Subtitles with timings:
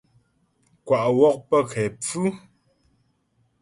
[0.85, 2.21] Kwa' wɔ' pə kɛ pfʉ.